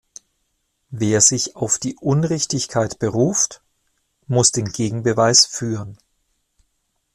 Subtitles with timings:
[0.89, 3.61] Wer sich auf die Unrichtigkeit beruft,
[4.25, 5.95] muss den Gegenbeweis führen.